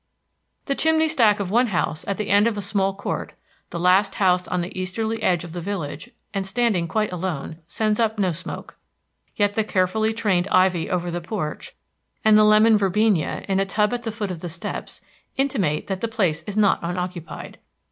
[0.65, 3.33] The chimney stack of one house at the end of a small court
[3.69, 7.99] the last house on the easterly edge of the village, and standing quite alone sends
[7.99, 8.77] up no smoke.
[9.35, 11.75] Yet the carefully trained ivy over the porch,
[12.25, 15.01] and the lemon verbena in a tub at the foot of the steps,
[15.37, 17.59] intimate that the place is not unoccupied.